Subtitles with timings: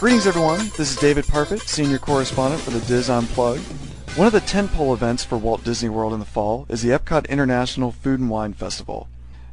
[0.00, 0.60] Greetings, everyone.
[0.78, 3.60] This is David Parfitt, Senior Correspondent for the DIS Unplugged.
[4.16, 7.28] One of the tentpole events for Walt Disney World in the fall is the Epcot
[7.28, 9.10] International Food and Wine Festival.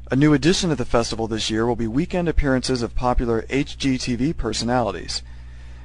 [0.09, 4.37] A new addition to the festival this year will be weekend appearances of popular HGTV
[4.37, 5.21] personalities.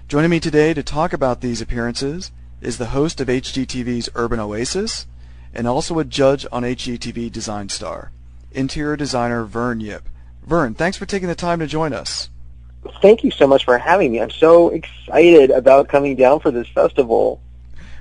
[0.07, 5.09] Joining me today to talk about these appearances is the host of HGTV's Urban Oasis
[5.53, 8.13] and also a judge on HGTV Design Star,
[8.53, 10.09] interior designer Vern Yip.
[10.47, 12.29] Vern, thanks for taking the time to join us.
[13.01, 14.21] Thank you so much for having me.
[14.21, 17.41] I'm so excited about coming down for this festival.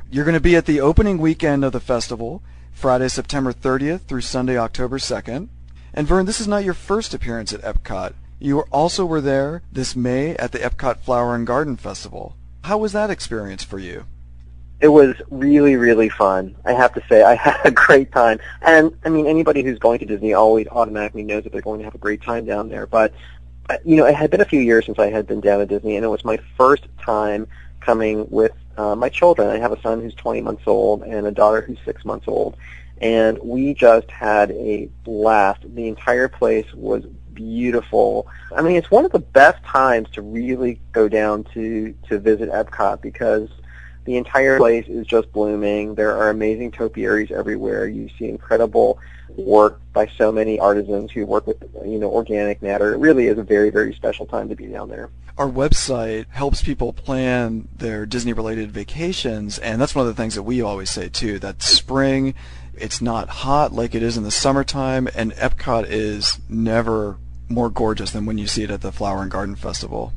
[0.09, 2.41] You're going to be at the opening weekend of the festival,
[2.72, 5.49] Friday, September 30th through Sunday, October 2nd.
[5.94, 8.13] And Vern, this is not your first appearance at Epcot.
[8.39, 12.36] You also were there this May at the Epcot Flower and Garden Festival.
[12.63, 14.05] How was that experience for you?
[14.80, 16.55] It was really, really fun.
[16.66, 18.39] I have to say, I had a great time.
[18.61, 21.86] And I mean, anybody who's going to Disney always automatically knows that they're going to
[21.86, 22.88] have a great time down there.
[22.88, 23.13] But
[23.84, 25.95] you know, it had been a few years since I had been down at Disney,
[25.95, 27.47] and it was my first time
[27.80, 29.50] coming with uh, my children.
[29.50, 32.58] I have a son who's 20 months old and a daughter who's six months old,
[33.00, 35.61] and we just had a blast.
[35.75, 38.28] The entire place was beautiful.
[38.55, 42.50] I mean, it's one of the best times to really go down to to visit
[42.50, 43.50] Epcot because
[44.06, 45.95] the entire place is just blooming.
[45.95, 47.88] There are amazing topiaries everywhere.
[47.88, 49.00] You see incredible
[49.38, 52.94] work by so many artisans who work with you know organic matter.
[52.94, 55.10] It really is a very very special time to be down there.
[55.38, 60.36] Our website helps people plan their Disney related vacations and that's one of the things
[60.36, 62.34] that we always say too that spring
[62.74, 67.18] it's not hot like it is in the summertime and Epcot is never
[67.50, 70.14] more gorgeous than when you see it at the Flower and Garden Festival.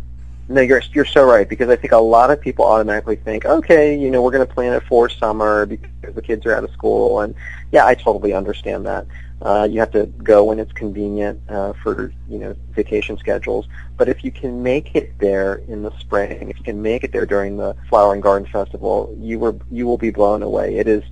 [0.49, 3.99] No, you're you're so right because I think a lot of people automatically think, okay,
[3.99, 6.71] you know, we're going to plan it for summer because the kids are out of
[6.71, 7.35] school, and
[7.73, 9.07] yeah, I totally understand that.
[9.41, 13.67] Uh, you have to go when it's convenient uh, for you know vacation schedules.
[13.97, 17.13] But if you can make it there in the spring, if you can make it
[17.13, 20.77] there during the Flower and Garden Festival, you were you will be blown away.
[20.77, 21.03] It is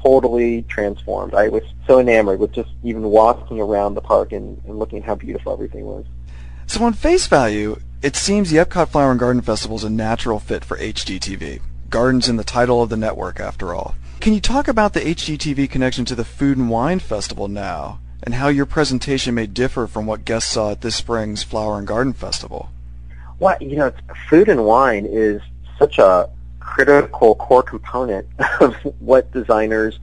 [0.00, 1.34] totally transformed.
[1.34, 5.04] I was so enamored with just even walking around the park and, and looking at
[5.04, 6.04] how beautiful everything was.
[6.66, 10.38] So on face value, it seems the Epcot Flower and Garden Festival is a natural
[10.38, 11.60] fit for HGTV.
[11.88, 13.94] Gardens in the title of the network, after all.
[14.20, 18.34] Can you talk about the HGTV connection to the Food and Wine Festival now, and
[18.34, 22.12] how your presentation may differ from what guests saw at this spring's Flower and Garden
[22.12, 22.70] Festival?
[23.38, 23.92] Well, you know,
[24.28, 25.40] food and wine is
[25.78, 26.28] such a
[26.60, 28.26] critical core component
[28.60, 29.98] of what designers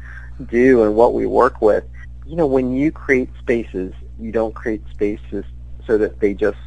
[0.48, 1.84] do and what we work with.
[2.26, 5.46] You know, when you create spaces, you don't create spaces
[5.86, 6.58] so that they just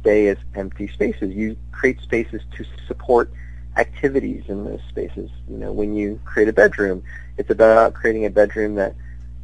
[0.00, 1.34] stay as empty spaces.
[1.34, 3.32] You create spaces to support
[3.76, 5.30] activities in those spaces.
[5.48, 7.02] You know, when you create a bedroom,
[7.36, 8.94] it's about creating a bedroom that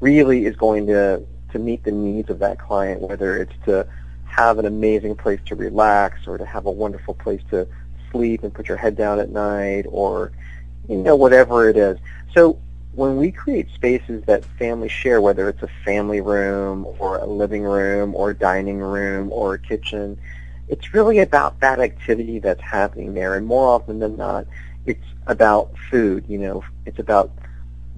[0.00, 1.22] really is going to
[1.52, 3.86] to meet the needs of that client, whether it's to
[4.24, 7.66] have an amazing place to relax or to have a wonderful place to
[8.10, 10.32] sleep and put your head down at night or
[10.88, 11.98] you know whatever it is.
[12.34, 12.58] So
[12.92, 17.62] when we create spaces that families share, whether it's a family room or a living
[17.62, 20.18] room or a dining room or a kitchen,
[20.68, 23.34] it's really about that activity that's happening there.
[23.34, 24.46] And more often than not,
[24.84, 26.24] it's about food.
[26.28, 27.32] You know, it's about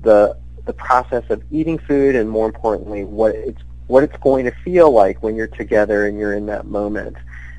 [0.02, 4.52] the the process of eating food, and more importantly, what it's what it's going to
[4.62, 7.16] feel like when you're together and you're in that moment.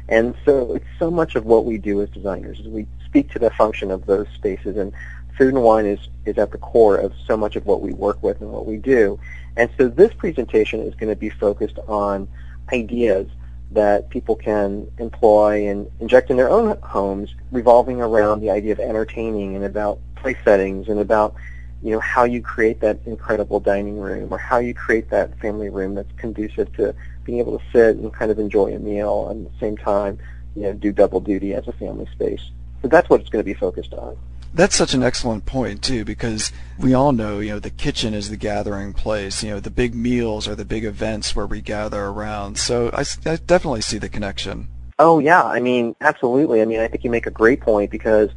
[0.07, 3.39] And so it's so much of what we do as designers is we speak to
[3.39, 4.93] the function of those spaces and
[5.37, 8.21] food and wine is, is at the core of so much of what we work
[8.21, 9.19] with and what we do.
[9.55, 12.27] And so this presentation is going to be focused on
[12.71, 13.27] ideas
[13.71, 18.79] that people can employ and inject in their own homes revolving around the idea of
[18.79, 21.35] entertaining and about place settings and about
[21.81, 25.69] you know how you create that incredible dining room or how you create that family
[25.69, 26.93] room that's conducive to
[27.23, 30.17] being able to sit and kind of enjoy a meal and at the same time
[30.55, 32.51] you know do double duty as a family space.
[32.81, 34.17] So that's what it's going to be focused on
[34.53, 38.29] that's such an excellent point too, because we all know, you know, the kitchen is
[38.29, 39.43] the gathering place.
[39.43, 42.57] You know, the big meals are the big events where we gather around.
[42.57, 44.67] So I, I definitely see the connection.
[44.97, 46.61] Oh yeah, I mean, absolutely.
[46.61, 48.29] I mean, I think you make a great point because,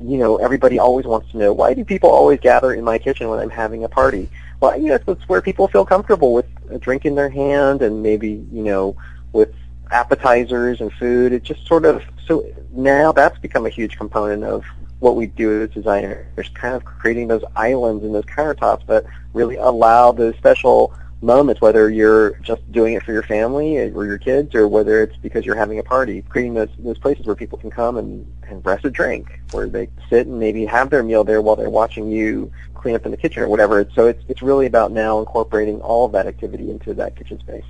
[0.00, 3.28] you know, everybody always wants to know why do people always gather in my kitchen
[3.28, 4.28] when I'm having a party?
[4.60, 8.02] Well, you know, it's where people feel comfortable with a drink in their hand and
[8.02, 8.96] maybe, you know,
[9.32, 9.54] with
[9.90, 11.32] appetizers and food.
[11.32, 14.64] It just sort of so now that's become a huge component of
[15.00, 19.04] what we do as designers, is kind of creating those islands and those countertops that
[19.34, 24.18] really allow those special moments, whether you're just doing it for your family or your
[24.18, 27.58] kids, or whether it's because you're having a party, creating those those places where people
[27.58, 31.24] can come and, and rest a drink, where they sit and maybe have their meal
[31.24, 33.88] there while they're watching you clean up in the kitchen or whatever.
[33.94, 37.64] So it's it's really about now incorporating all of that activity into that kitchen space.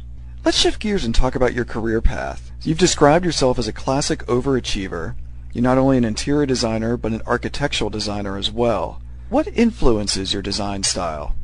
[0.44, 2.50] Let's shift gears and talk about your career path.
[2.62, 5.14] You've described yourself as a classic overachiever
[5.52, 9.02] You're not only an interior designer, but an architectural designer as well.
[9.30, 11.34] What influences your design style?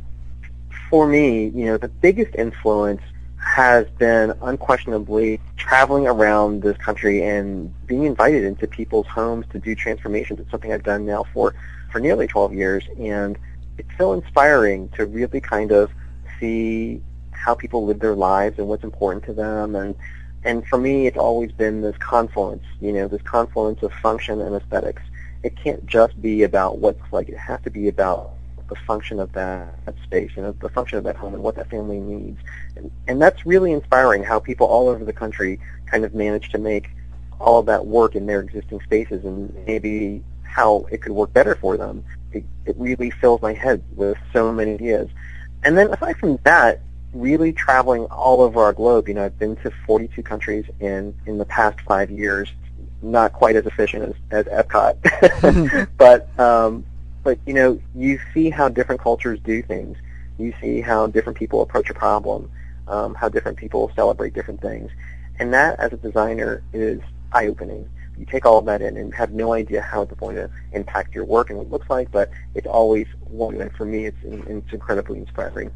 [0.91, 3.03] For me, you know, the biggest influence
[3.39, 9.75] has been unquestionably traveling around this country and being invited into people's homes to do
[9.75, 10.39] transformations.
[10.39, 11.55] It's something I've done now for,
[11.91, 13.37] for nearly 12 years, and
[13.79, 15.91] it's so inspiring to really kind of
[16.39, 19.75] see how people live their lives and what's important to them.
[19.75, 19.97] And,
[20.47, 24.55] and for me, it's always been this confluence, you know, this confluence of function and
[24.55, 25.03] aesthetics.
[25.43, 27.29] It can't just be about what's like.
[27.29, 28.31] It has to be about
[28.69, 31.57] the function of that, that space, you know, the function of that home and what
[31.57, 32.39] that family needs.
[32.77, 36.59] And, and that's really inspiring how people all over the country kind of manage to
[36.59, 36.91] make
[37.41, 41.57] all of that work in their existing spaces and maybe how it could work better
[41.57, 42.05] for them.
[42.31, 45.11] It, it really fills my head with so many ideas.
[45.65, 46.83] And then aside from that,
[47.21, 49.09] really traveling all over our globe.
[49.09, 52.49] You know, I've been to 42 countries in, in the past five years.
[53.03, 56.85] Not quite as efficient as, as Epcot, but um,
[57.23, 59.99] but you know, you see how different cultures do things.
[60.39, 62.51] You see how different people approach a problem,
[62.89, 64.91] um, how different people celebrate different things,
[65.39, 67.01] and that, as a designer, is
[67.33, 67.89] eye-opening.
[68.19, 71.15] You take all of that in and have no idea how it's going to impact
[71.15, 73.61] your work and what it looks like, but it's always one.
[73.61, 75.71] And for me, it's it's incredibly inspiring.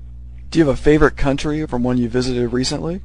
[0.50, 3.02] Do you have a favorite country from one you visited recently?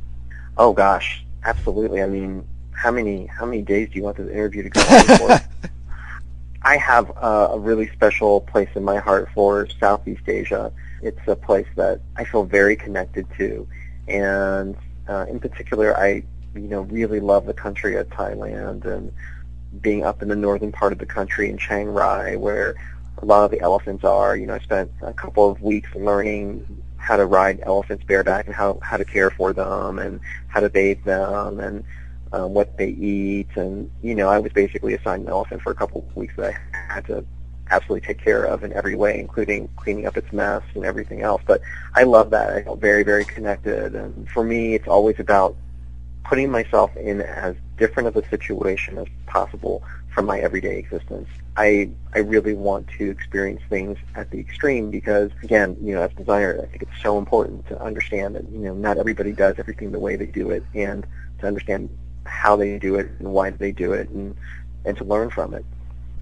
[0.58, 2.02] Oh gosh, absolutely.
[2.02, 5.18] I mean, how many how many days do you want this interview to go on
[5.18, 5.70] for?
[6.64, 10.72] I have a, a really special place in my heart for Southeast Asia.
[11.04, 13.68] It's a place that I feel very connected to,
[14.08, 14.76] and
[15.08, 16.24] uh, in particular, I
[16.56, 19.14] you know really love the country of Thailand and
[19.82, 22.74] being up in the northern part of the country in Chiang Rai, where
[23.20, 24.36] a lot of the elephants are.
[24.36, 28.56] You know, I spent a couple of weeks learning how to ride elephants bareback and
[28.56, 31.84] how how to care for them and how to bathe them and
[32.34, 35.76] um, what they eat, and you know, I was basically assigned an elephant for a
[35.76, 37.24] couple of weeks that I had to
[37.72, 41.42] absolutely take care of in every way, including cleaning up its mess and everything else.
[41.46, 41.62] But
[41.96, 42.54] I love that.
[42.54, 45.56] I felt very, very connected, and for me, it's always about
[46.26, 49.84] putting myself in as different of a situation as possible
[50.16, 51.28] from my everyday existence.
[51.58, 56.12] I I really want to experience things at the extreme because again, you know, as
[56.12, 59.56] a designer, I think it's so important to understand that you know not everybody does
[59.60, 61.06] everything the way they do it, and
[61.40, 61.90] to understand
[62.24, 64.36] how they do it and why they do it and
[64.86, 65.66] and to learn from it.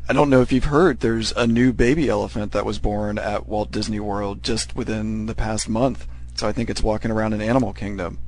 [0.10, 3.48] I don't know if you've heard there's a new baby elephant that was born at
[3.48, 6.08] Walt Disney World just within the past month.
[6.34, 8.20] So I think it's walking around in Animal Kingdom.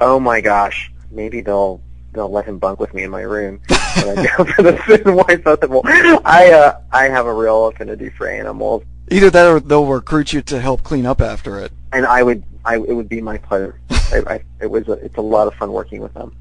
[0.00, 0.90] Oh my gosh.
[1.10, 1.82] Maybe they'll
[2.12, 5.06] they'll let him bunk with me in my room when I go for the Food
[5.06, 5.82] and Wine Festival.
[5.84, 8.82] I uh I have a real affinity for animals.
[9.10, 11.72] Either that or they'll recruit you to help clean up after it.
[11.92, 13.80] And I would I it would be my pleasure.
[13.90, 16.34] I, I, it was a, it's a lot of fun working with them.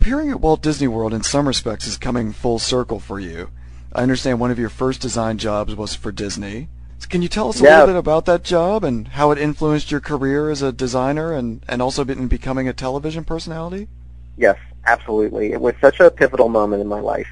[0.00, 3.50] Appearing at Walt Disney World in some respects is coming full circle for you.
[3.92, 6.68] I understand one of your first design jobs was for Disney.
[7.08, 7.80] Can you tell us a yeah.
[7.80, 11.64] little bit about that job and how it influenced your career as a designer and,
[11.68, 13.88] and also in becoming a television personality?
[14.36, 15.52] Yes, absolutely.
[15.52, 17.28] It was such a pivotal moment in my life.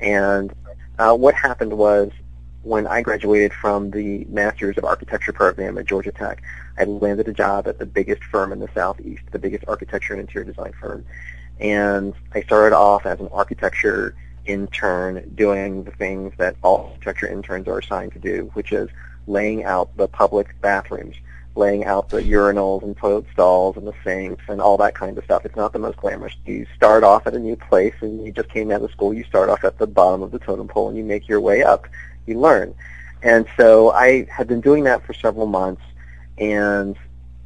[0.00, 0.52] And
[0.98, 2.10] uh, what happened was
[2.62, 6.42] when I graduated from the Masters of Architecture program at Georgia Tech,
[6.76, 10.20] I landed a job at the biggest firm in the Southeast, the biggest architecture and
[10.20, 11.04] interior design firm.
[11.60, 17.68] And I started off as an architecture intern doing the things that all architecture interns
[17.68, 18.90] are assigned to do, which is
[19.26, 21.16] laying out the public bathrooms,
[21.56, 25.24] laying out the urinals and toilet stalls and the sinks and all that kind of
[25.24, 25.44] stuff.
[25.44, 26.34] It's not the most glamorous.
[26.44, 29.14] You start off at a new place and you just came out of school.
[29.14, 31.62] You start off at the bottom of the totem pole and you make your way
[31.62, 31.86] up.
[32.26, 32.74] You learn.
[33.22, 35.82] And so I had been doing that for several months
[36.38, 36.96] and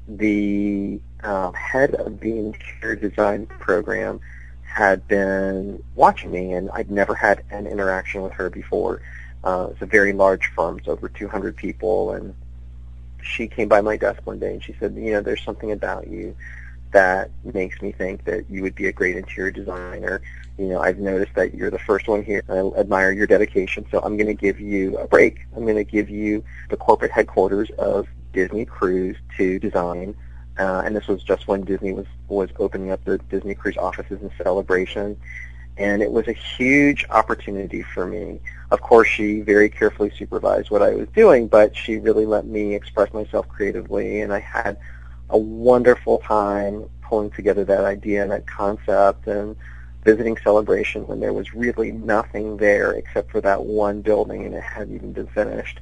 [0.08, 4.20] the um, head of the interior design program
[4.62, 9.02] had been watching me, and I'd never had an interaction with her before.
[9.42, 12.34] Uh, it's a very large firm, it's over 200 people, and
[13.22, 16.06] she came by my desk one day and she said, you know, there's something about
[16.08, 16.34] you
[16.92, 20.20] that makes me think that you would be a great interior designer.
[20.58, 22.42] You know, I've noticed that you're the first one here.
[22.48, 25.46] I admire your dedication, so I'm going to give you a break.
[25.56, 30.16] I'm going to give you the corporate headquarters of Disney Cruise to design
[30.60, 34.20] uh, and this was just when Disney was was opening up the Disney Cruise offices
[34.20, 35.18] in Celebration,
[35.80, 38.38] and it was a huge opportunity for me.
[38.70, 42.74] Of course, she very carefully supervised what I was doing, but she really let me
[42.74, 44.76] express myself creatively, and I had
[45.30, 49.56] a wonderful time pulling together that idea and that concept and
[50.04, 54.62] visiting Celebration when there was really nothing there except for that one building and it
[54.62, 55.80] hadn't even been finished.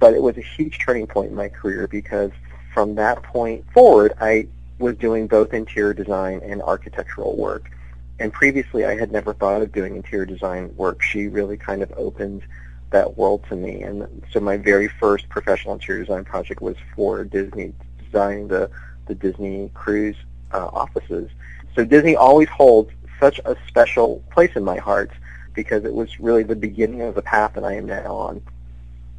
[0.00, 2.32] But it was a huge turning point in my career because
[2.72, 4.48] from that point forward, I
[4.80, 7.70] was doing both interior design and architectural work.
[8.18, 11.02] And previously I had never thought of doing interior design work.
[11.02, 12.42] She really kind of opened
[12.90, 13.82] that world to me.
[13.82, 18.70] And so my very first professional interior design project was for Disney, designing the,
[19.06, 20.16] the Disney cruise
[20.52, 21.28] uh, offices.
[21.74, 25.10] So Disney always holds such a special place in my heart
[25.54, 28.42] because it was really the beginning of the path that I am now on.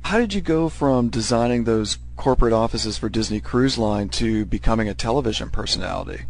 [0.04, 4.88] How did you go from designing those corporate offices for Disney Cruise Line to becoming
[4.88, 6.26] a television personality?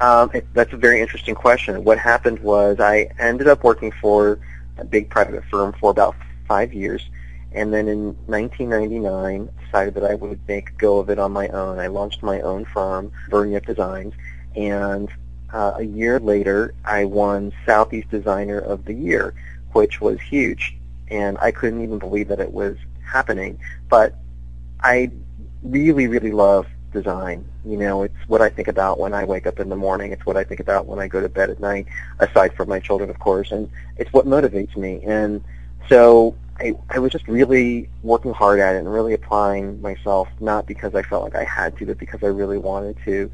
[0.00, 1.82] Um, it, that's a very interesting question.
[1.84, 4.38] What happened was I ended up working for
[4.76, 6.14] a big private firm for about
[6.46, 7.08] five years,
[7.52, 11.48] and then in 1999 decided that I would make a go of it on my
[11.48, 11.78] own.
[11.78, 14.12] I launched my own firm, Vern Yip Designs,
[14.54, 15.08] and
[15.52, 19.34] uh, a year later I won Southeast Designer of the Year,
[19.72, 20.76] which was huge,
[21.08, 23.58] and I couldn't even believe that it was happening.
[23.88, 24.14] But
[24.80, 25.10] I
[25.62, 27.44] really, really love design.
[27.64, 30.12] You know, it's what I think about when I wake up in the morning.
[30.12, 31.86] It's what I think about when I go to bed at night,
[32.18, 33.52] aside from my children, of course.
[33.52, 35.00] And it's what motivates me.
[35.04, 35.44] And
[35.88, 40.66] so I, I was just really working hard at it and really applying myself, not
[40.66, 43.30] because I felt like I had to, but because I really wanted to.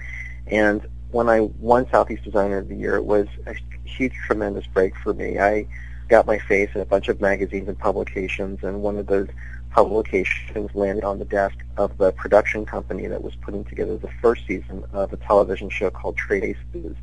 [0.49, 3.54] And when I won Southeast Designer of the Year, it was a
[3.85, 5.38] huge, tremendous break for me.
[5.38, 5.66] I
[6.09, 9.28] got my face in a bunch of magazines and publications, and one of those
[9.73, 14.47] publications landed on the desk of the production company that was putting together the first
[14.47, 16.97] season of a television show called Trading Spaces.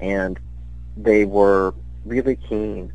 [0.00, 0.38] And
[0.96, 2.92] they were really keen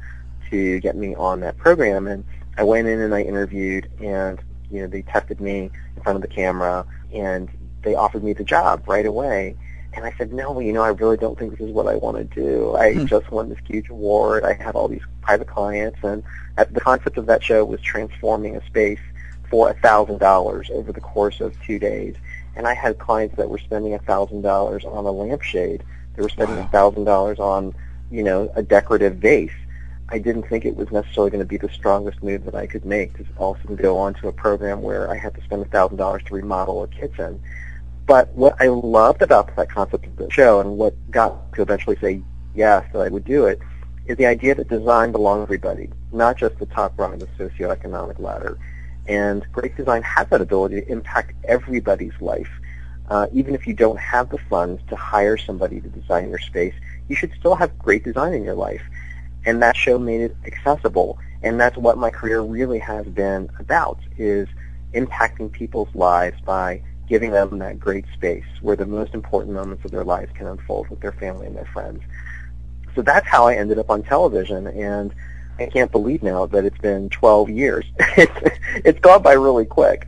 [0.50, 2.08] to get me on that program.
[2.08, 2.24] And
[2.58, 4.40] I went in and I interviewed, and
[4.70, 7.50] you know they tested me in front of the camera, and
[7.82, 9.56] they offered me the job right away.
[9.96, 12.18] And I said, no, you know, I really don't think this is what I want
[12.18, 12.76] to do.
[12.76, 13.06] I hmm.
[13.06, 14.44] just won this huge award.
[14.44, 16.24] I have all these private clients, and
[16.58, 19.00] the concept of that show was transforming a space
[19.54, 22.16] for a thousand dollars over the course of two days.
[22.56, 25.84] And I had clients that were spending a thousand dollars on a lampshade.
[26.16, 27.76] They were spending a thousand dollars on,
[28.10, 29.54] you know, a decorative vase.
[30.10, 32.84] I didn't think it was necessarily going to be the strongest move that I could
[32.84, 35.98] make to also go on to a program where I had to spend a thousand
[35.98, 37.40] dollars to remodel a kitchen.
[38.08, 41.98] But what I loved about that concept of the show and what got to eventually
[41.98, 42.24] say
[42.56, 43.60] yes that I would do it
[44.08, 47.28] is the idea that design belongs to everybody, not just the top rung of the
[47.38, 48.58] socioeconomic ladder.
[49.08, 52.50] And great design has that ability to impact everybody's life.
[53.10, 56.74] Uh, even if you don't have the funds to hire somebody to design your space,
[57.10, 58.82] you should still have great design in your life.
[59.46, 61.20] And that show made it accessible.
[61.42, 64.48] And that's what my career really has been about, is
[64.94, 69.92] impacting people's lives by giving them that great space where the most important moments of
[69.92, 72.02] their lives can unfold with their family and their friends.
[72.96, 74.68] So that's how I ended up on television.
[74.68, 75.14] And
[75.60, 77.86] I can't believe now that it's been 12 years.
[78.18, 80.08] it's, it's gone by really quick.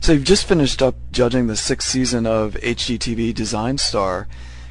[0.00, 4.28] So you've just finished up judging the sixth season of HGTV Design Star.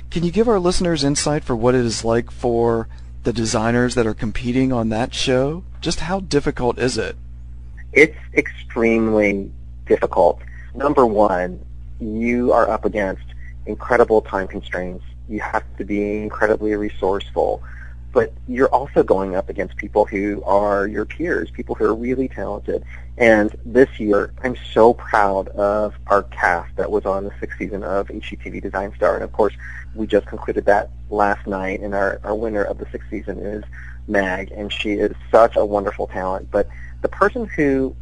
[0.09, 2.87] Can you give our listeners insight for what it is like for
[3.23, 5.63] the designers that are competing on that show?
[5.81, 7.17] Just how difficult is it?
[7.91, 9.51] It's extremely
[9.85, 10.39] difficult.
[10.73, 11.63] Number one,
[11.99, 13.23] you are up against
[13.65, 15.03] incredible time constraints.
[15.27, 17.61] You have to be incredibly resourceful
[18.13, 22.27] but you're also going up against people who are your peers, people who are really
[22.27, 22.83] talented.
[23.17, 27.83] And this year, I'm so proud of our cast that was on the sixth season
[27.83, 29.15] of HGTV Design Star.
[29.15, 29.53] And of course,
[29.93, 33.63] we just concluded that last night, and our, our winner of the sixth season is
[34.07, 36.49] Meg, and she is such a wonderful talent.
[36.49, 36.67] But
[37.01, 37.95] the person who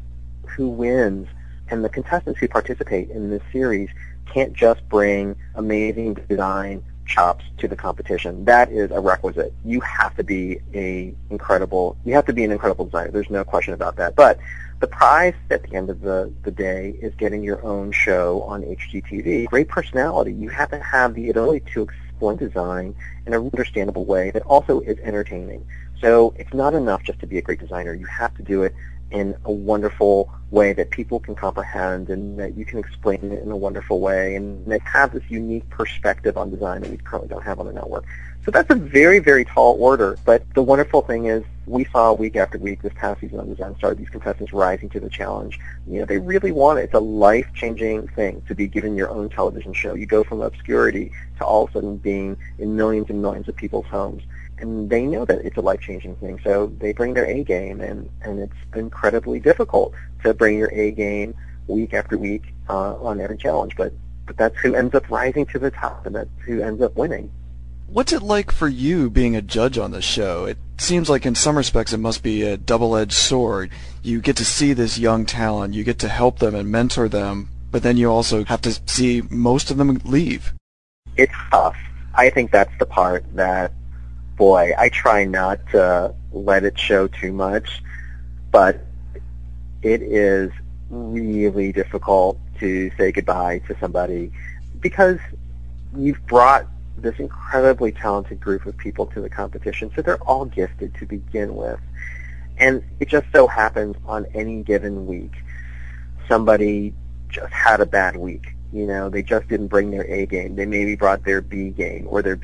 [0.47, 1.27] who wins
[1.69, 3.89] and the contestants who participate in this series
[4.31, 8.45] can't just bring amazing design chops to the competition.
[8.45, 9.53] That is a requisite.
[9.63, 11.97] You have to be a incredible.
[12.03, 13.11] You have to be an incredible designer.
[13.11, 14.15] There's no question about that.
[14.15, 14.39] But
[14.79, 18.63] the prize at the end of the, the day is getting your own show on
[18.63, 19.47] HGTV.
[19.47, 20.33] Great personality.
[20.33, 22.95] You have to have the ability to explain design
[23.25, 25.65] in an understandable way that also is entertaining.
[26.01, 27.93] So it's not enough just to be a great designer.
[27.93, 28.75] You have to do it
[29.11, 33.51] in a wonderful way that people can comprehend and that you can explain it in
[33.51, 37.43] a wonderful way and that have this unique perspective on design that we currently don't
[37.43, 38.05] have on the network.
[38.45, 40.17] So that's a very, very tall order.
[40.23, 43.75] But the wonderful thing is we saw week after week this past season on Design
[43.77, 45.59] Star these contestants rising to the challenge.
[45.87, 46.83] You know, they really want it.
[46.83, 49.95] It's a life-changing thing to be given your own television show.
[49.95, 53.55] You go from obscurity to all of a sudden being in millions and millions of
[53.55, 54.21] people's homes
[54.59, 56.39] and they know that it's a life changing thing.
[56.43, 59.93] So they bring their A game, and and it's incredibly difficult
[60.23, 61.35] to bring your A game
[61.67, 63.75] week after week uh, on every challenge.
[63.75, 63.93] But
[64.25, 67.31] but that's who ends up rising to the top, and that's who ends up winning.
[67.87, 70.45] What's it like for you being a judge on the show?
[70.45, 73.69] It seems like in some respects it must be a double-edged sword.
[74.01, 77.49] You get to see this young talent, you get to help them and mentor them,
[77.71, 80.53] but then you also have to see most of them leave.
[81.15, 81.77] It's tough.
[82.15, 83.71] I think that's the part that
[84.35, 87.81] boy, I try not to let it show too much,
[88.51, 88.85] but
[89.81, 90.51] it is
[90.89, 94.31] really difficult to say goodbye to somebody
[94.79, 95.19] because
[95.95, 100.93] you've brought this incredibly talented group of people to the competition, so they're all gifted
[100.95, 101.79] to begin with.
[102.57, 105.33] And it just so happens on any given week,
[106.27, 106.93] somebody
[107.29, 108.55] just had a bad week.
[108.71, 110.55] You know, they just didn't bring their A game.
[110.55, 112.39] They maybe brought their B game or their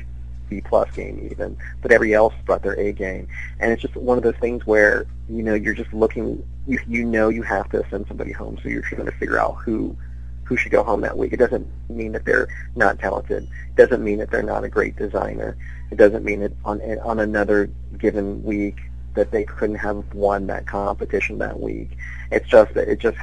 [0.52, 3.28] B plus game even, but everybody else brought their A game.
[3.60, 7.04] And it's just one of those things where, you know, you're just looking, you, you
[7.04, 9.96] know you have to send somebody home, so you're trying to figure out who
[10.44, 11.32] who should go home that week.
[11.32, 13.44] It doesn't mean that they're not talented.
[13.44, 15.56] It doesn't mean that they're not a great designer.
[15.90, 18.78] It doesn't mean that on on another given week
[19.14, 21.90] that they couldn't have won that competition that week.
[22.30, 23.18] It's just that it just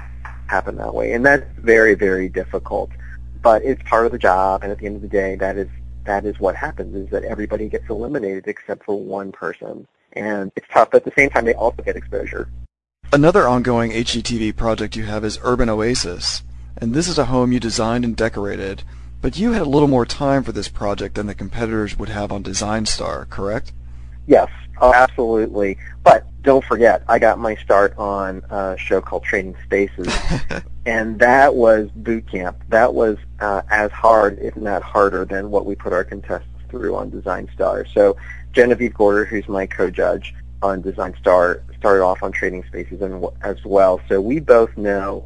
[0.48, 2.90] happened that way, and that's very very difficult.
[3.42, 5.70] But it's part of the job, and at the end of the day, that is
[6.10, 9.88] that is what happens is that everybody gets eliminated except for one person.
[10.14, 12.50] And it's tough, but at the same time, they also get exposure.
[13.14, 16.42] Another ongoing HGTV project you have is Urban Oasis,
[16.78, 18.82] and this is a home you designed and decorated,
[19.22, 22.32] but you had a little more time for this project than the competitors would have
[22.32, 23.72] on Design Star, correct?
[24.26, 24.50] Yes,
[24.82, 25.78] oh, absolutely.
[26.04, 30.08] But don't forget, I got my start on a show called Trading Spaces,
[30.86, 32.58] and that was boot camp.
[32.70, 36.96] That was uh, as hard, if not harder, than what we put our contestants through
[36.96, 37.86] on Design Star.
[37.94, 38.16] So
[38.54, 43.64] Genevieve Gorder, who's my co-judge on Design Star, started off on Trading Spaces and, as
[43.66, 44.02] well.
[44.08, 45.26] So we both know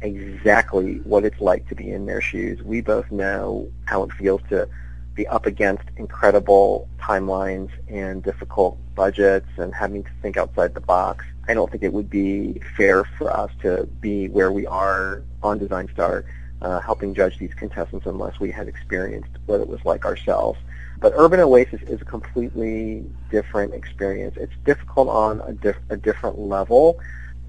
[0.00, 2.62] exactly what it's like to be in their shoes.
[2.62, 4.68] We both know how it feels to
[5.14, 11.24] be up against incredible timelines and difficult budgets and having to think outside the box.
[11.48, 15.58] I don't think it would be fair for us to be where we are on
[15.58, 16.24] Design Star
[16.62, 20.58] uh, helping judge these contestants unless we had experienced what it was like ourselves.
[21.00, 24.36] But Urban Oasis is a completely different experience.
[24.36, 27.00] It's difficult on a, diff- a different level,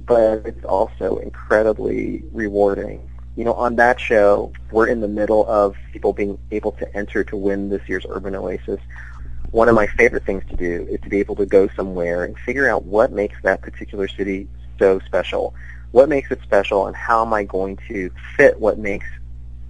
[0.05, 5.75] but it's also incredibly rewarding you know, on that show, we're in the middle of
[5.91, 8.79] people being able to enter to win this year's Urban Oasis.
[9.51, 12.37] One of my favorite things to do is to be able to go somewhere and
[12.39, 14.47] figure out what makes that particular city
[14.79, 15.53] so special.
[15.91, 19.05] What makes it special and how am I going to fit what makes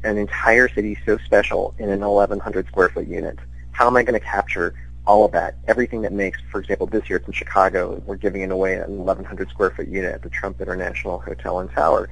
[0.03, 3.39] an entire city so special in an 1100 square foot unit?
[3.71, 4.73] How am I going to capture
[5.05, 8.41] all of that, everything that makes, for example, this year it's in Chicago, we're giving
[8.41, 12.09] it away an 1,100 square foot unit at the Trump International Hotel and Tower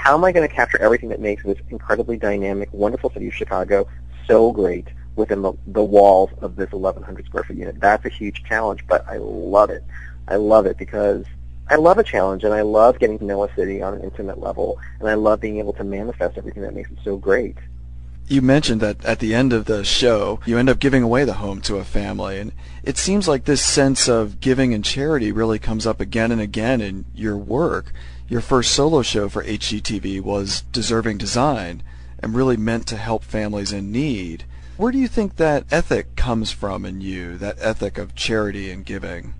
[0.00, 3.34] how am I going to capture everything that makes this incredibly dynamic, wonderful city of
[3.34, 3.86] Chicago
[4.26, 7.78] so great within the, the walls of this 1,100 square foot unit?
[7.78, 9.84] That's a huge challenge, but I love it.
[10.26, 11.26] I love it because
[11.68, 14.40] I love a challenge, and I love getting to know a city on an intimate
[14.40, 17.58] level, and I love being able to manifest everything that makes it so great.
[18.26, 21.34] You mentioned that at the end of the show, you end up giving away the
[21.34, 25.58] home to a family, and it seems like this sense of giving and charity really
[25.58, 27.92] comes up again and again in your work.
[28.30, 31.82] Your first solo show for HGTV was Deserving Design
[32.20, 34.44] and really meant to help families in need.
[34.76, 38.86] Where do you think that ethic comes from in you, that ethic of charity and
[38.86, 39.34] giving?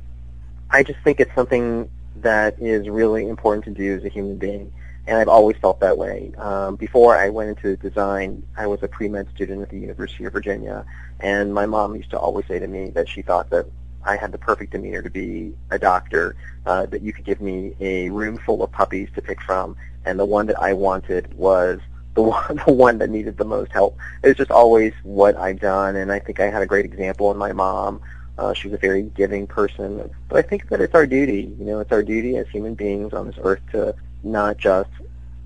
[0.70, 4.72] I just think it's something that is really important to do as a human being,
[5.06, 6.32] and I've always felt that way.
[6.36, 10.32] Um, before I went into design, I was a pre-med student at the University of
[10.32, 10.84] Virginia,
[11.20, 13.66] and my mom used to always say to me that she thought that
[14.04, 16.36] I had the perfect demeanor to be a doctor,
[16.66, 20.18] uh, that you could give me a room full of puppies to pick from, and
[20.18, 21.80] the one that I wanted was
[22.14, 23.96] the one, the one that needed the most help.
[24.22, 27.30] It was just always what I've done, and I think I had a great example
[27.30, 28.00] in my mom.
[28.38, 31.64] Uh, she was a very giving person, but I think that it's our duty, you
[31.64, 34.90] know, it's our duty as human beings on this earth to not just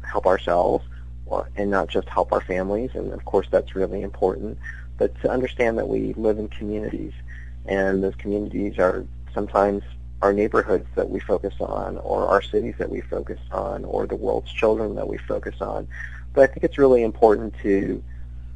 [0.02, 0.84] help ourselves
[1.26, 4.58] or, and not just help our families, and of course that's really important,
[4.96, 7.12] but to understand that we live in communities
[7.66, 9.82] and those communities are sometimes
[10.22, 14.16] our neighborhoods that we focus on or our cities that we focus on or the
[14.16, 15.86] world's children that we focus on.
[16.32, 18.02] But I think it's really important to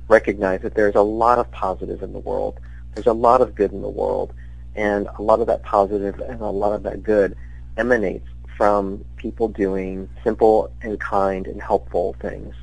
[0.09, 2.59] recognize that there's a lot of positive in the world.
[2.95, 4.33] There's a lot of good in the world.
[4.75, 7.37] And a lot of that positive and a lot of that good
[7.77, 12.55] emanates from people doing simple and kind and helpful things.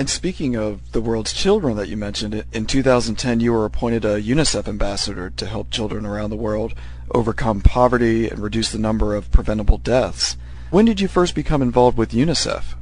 [0.00, 4.18] And speaking of the world's children that you mentioned, in 2010 you were appointed a
[4.18, 6.72] UNICEF ambassador to help children around the world
[7.10, 10.38] overcome poverty and reduce the number of preventable deaths.
[10.70, 12.76] When did you first become involved with UNICEF?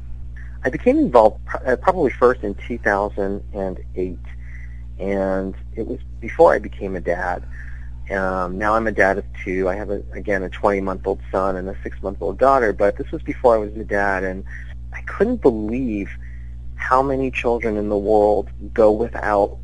[0.64, 4.18] I became involved uh, probably first in 2008,
[5.00, 7.42] and it was before I became a dad.
[8.12, 9.68] Um, now I'm a dad of two.
[9.68, 13.56] I have, a, again, a 20-month-old son and a six-month-old daughter, but this was before
[13.56, 14.44] I was a dad, and
[14.92, 16.10] I couldn't believe–
[16.78, 19.58] how many children in the world go without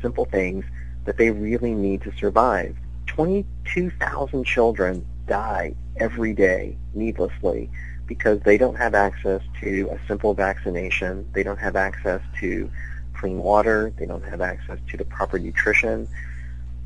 [0.00, 0.64] simple things
[1.04, 2.74] that they really need to survive.
[3.06, 7.70] 22,000 children die every day needlessly
[8.06, 11.28] because they don't have access to a simple vaccination.
[11.32, 12.70] They don't have access to
[13.14, 13.92] clean water.
[13.98, 16.08] They don't have access to the proper nutrition.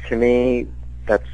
[0.09, 0.67] To me,
[1.07, 1.29] that's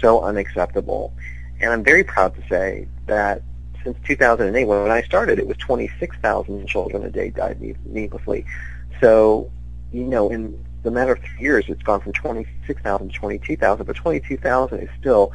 [0.00, 1.12] so unacceptable.
[1.60, 3.42] And I'm very proud to say that
[3.86, 8.44] since 2008, when I started, it was 26,000 children a day died needlessly.
[9.00, 9.50] So,
[9.92, 13.94] you know, in the matter of three years, it's gone from 26,000 to 22,000, but
[13.94, 15.32] 22,000 is still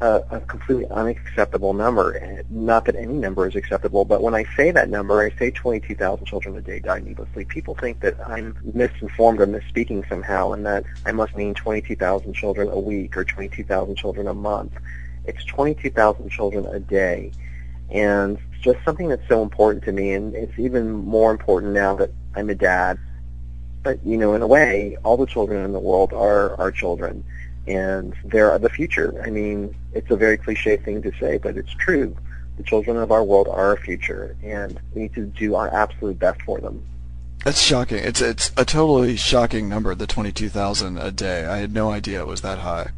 [0.00, 2.42] a, a completely unacceptable number.
[2.50, 6.26] Not that any number is acceptable, but when I say that number, I say 22,000
[6.26, 7.44] children a day die needlessly.
[7.44, 12.68] People think that I'm misinformed or misspeaking somehow, and that I must mean 22,000 children
[12.68, 14.72] a week or 22,000 children a month.
[15.24, 17.32] It's 22,000 children a day,
[17.90, 21.96] and it's just something that's so important to me, and it's even more important now
[21.96, 22.98] that I'm a dad.
[23.82, 27.24] But you know, in a way, all the children in the world are our children
[27.66, 29.20] and they're the future.
[29.24, 32.16] I mean, it's a very cliche thing to say, but it's true.
[32.56, 36.18] The children of our world are our future, and we need to do our absolute
[36.18, 36.84] best for them.
[37.44, 37.98] That's shocking.
[37.98, 41.44] It's it's a totally shocking number, the 22,000 a day.
[41.46, 42.90] I had no idea it was that high.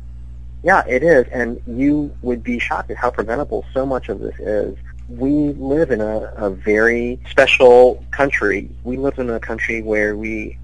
[0.62, 4.34] Yeah, it is, and you would be shocked at how preventable so much of this
[4.40, 4.76] is.
[5.08, 8.68] We live in a, a very special country.
[8.82, 10.58] We live in a country where we,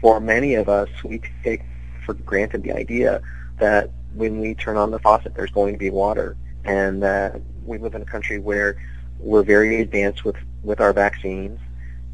[0.00, 1.62] for many of us, we take
[2.04, 3.22] for granted the idea
[3.58, 7.78] that when we turn on the faucet, there's going to be water, and that we
[7.78, 8.76] live in a country where
[9.18, 11.58] we're very advanced with, with our vaccines,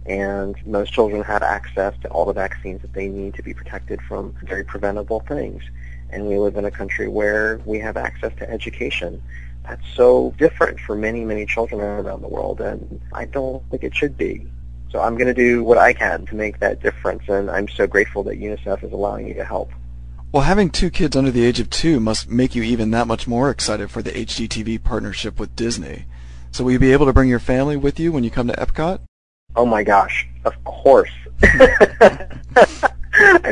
[0.07, 4.01] and most children have access to all the vaccines that they need to be protected
[4.03, 5.63] from very preventable things.
[6.11, 9.23] And we live in a country where we have access to education.
[9.65, 13.95] That's so different for many, many children around the world, and I don't think it
[13.95, 14.47] should be.
[14.91, 17.87] So I'm going to do what I can to make that difference, and I'm so
[17.87, 19.71] grateful that UNICEF is allowing you to help.
[20.33, 23.27] Well, having two kids under the age of two must make you even that much
[23.27, 26.05] more excited for the HGTV partnership with Disney.
[26.53, 28.55] So will you be able to bring your family with you when you come to
[28.55, 29.01] Epcot?
[29.57, 31.11] Oh my gosh, of course.
[31.43, 32.39] I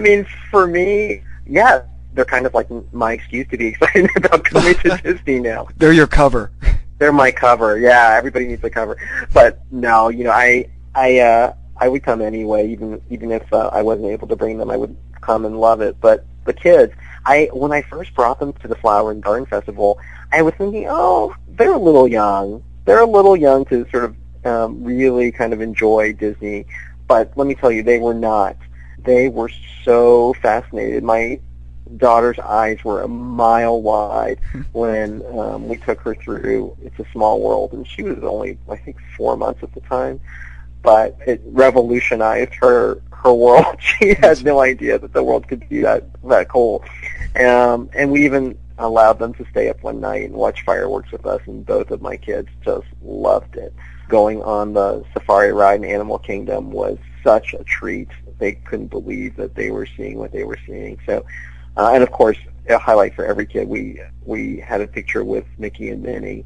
[0.00, 1.82] mean, for me, yeah,
[2.14, 5.68] they're kind of like my excuse to be excited about coming to Disney now.
[5.76, 6.50] They're your cover.
[6.98, 7.76] They're my cover.
[7.76, 8.96] Yeah, everybody needs a cover.
[9.32, 13.68] But no, you know, I I uh I would come anyway, even even if uh,
[13.72, 14.70] I wasn't able to bring them.
[14.70, 16.00] I would come and love it.
[16.00, 16.92] But the kids,
[17.26, 19.98] I when I first brought them to the Flower and Garden Festival,
[20.32, 22.62] I was thinking, oh, they're a little young.
[22.84, 26.66] They're a little young to sort of um, really kind of enjoy Disney.
[27.08, 28.56] But let me tell you, they were not.
[28.98, 29.50] They were
[29.84, 31.02] so fascinated.
[31.02, 31.40] My
[31.96, 34.40] daughter's eyes were a mile wide
[34.72, 38.76] when um, we took her through It's a Small World, and she was only, I
[38.76, 40.20] think, four months at the time.
[40.82, 43.76] But it revolutionized her her world.
[43.80, 46.84] she had no idea that the world could be that that cool.
[47.36, 51.26] Um, and we even allowed them to stay up one night and watch fireworks with
[51.26, 53.74] us, and both of my kids just loved it.
[54.08, 58.08] Going on the safari ride in Animal Kingdom was such a treat.
[58.38, 60.98] They couldn't believe that they were seeing what they were seeing.
[61.06, 61.24] So,
[61.76, 63.68] uh, and of course, a highlight for every kid.
[63.68, 66.44] We we had a picture with Mickey and Minnie,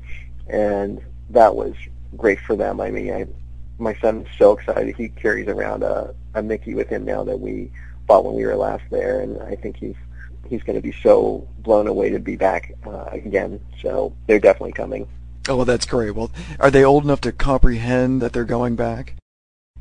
[0.48, 1.74] and that was
[2.16, 2.80] great for them.
[2.80, 3.26] I mean, I
[3.78, 4.96] my son's so excited.
[4.96, 7.70] He carries around a, a Mickey with him now that we
[8.06, 9.96] bought when we were last there, and I think he's
[10.48, 13.60] he's going to be so blown away to be back uh, again.
[13.82, 15.06] So they're definitely coming.
[15.48, 16.14] Oh, well, that's great.
[16.14, 19.14] Well, are they old enough to comprehend that they're going back?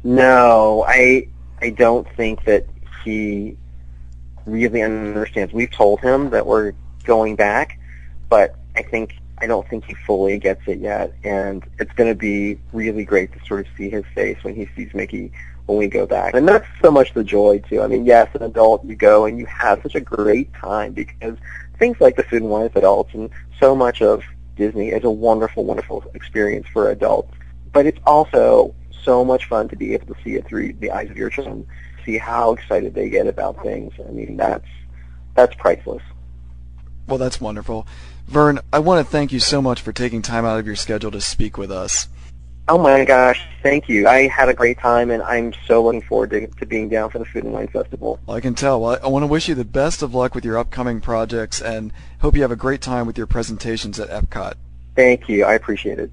[0.03, 1.27] No, I
[1.61, 2.67] I don't think that
[3.03, 3.57] he
[4.47, 5.53] really understands.
[5.53, 7.79] We've told him that we're going back,
[8.29, 12.15] but I think I don't think he fully gets it yet, and it's going to
[12.15, 15.31] be really great to sort of see his face when he sees Mickey
[15.67, 16.33] when we go back.
[16.33, 17.81] And that's so much the joy, too.
[17.81, 21.37] I mean, yes, an adult, you go and you have such a great time because
[21.77, 23.29] things like the food and wine with adults and
[23.59, 24.23] so much of
[24.55, 27.31] Disney is a wonderful, wonderful experience for adults.
[27.71, 31.09] But it's also so much fun to be able to see it through the eyes
[31.11, 31.67] of your children,
[32.07, 33.93] see how excited they get about things.
[33.99, 34.65] I mean, that's
[35.35, 36.01] that's priceless.
[37.05, 37.85] Well, that's wonderful.
[38.27, 41.11] Vern, I want to thank you so much for taking time out of your schedule
[41.11, 42.07] to speak with us.
[42.69, 44.07] Oh my gosh, thank you.
[44.07, 47.19] I had a great time, and I'm so looking forward to, to being down for
[47.19, 48.19] the Food and Wine Festival.
[48.25, 48.81] Well, I can tell.
[48.81, 51.93] Well, I want to wish you the best of luck with your upcoming projects, and
[52.19, 54.55] hope you have a great time with your presentations at Epcot.
[54.97, 55.45] Thank you.
[55.45, 56.11] I appreciate it.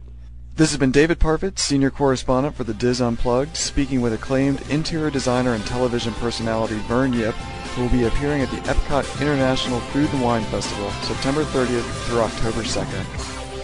[0.57, 5.11] This has been David Parfitt, senior correspondent for the DIS Unplugged, speaking with acclaimed interior
[5.11, 10.09] designer and television personality Vern Yip, who will be appearing at the Epcot International Food
[10.13, 13.05] and Wine Festival September 30th through October 2nd.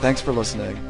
[0.01, 0.90] Thanks for listening.